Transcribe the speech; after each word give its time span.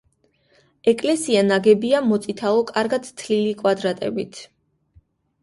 ეკლესია 0.91 1.43
ნაგებია 1.49 1.99
მოწითალო, 2.13 2.65
კარგად 2.71 3.07
თლილი 3.21 3.53
კვადრებით. 3.61 4.43